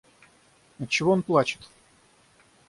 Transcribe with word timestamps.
—Отчего 0.81 1.11
он 1.11 1.21
плачет? 1.21 1.61